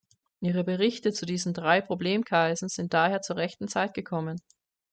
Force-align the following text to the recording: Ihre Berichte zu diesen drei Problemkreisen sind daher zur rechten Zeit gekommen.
Ihre 0.39 0.63
Berichte 0.63 1.13
zu 1.13 1.27
diesen 1.27 1.53
drei 1.53 1.79
Problemkreisen 1.79 2.69
sind 2.69 2.91
daher 2.91 3.21
zur 3.21 3.35
rechten 3.35 3.67
Zeit 3.67 3.93
gekommen. 3.93 4.41